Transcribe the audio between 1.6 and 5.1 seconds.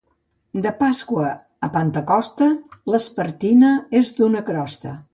a Pentecosta, l'espertina és d'una crosta.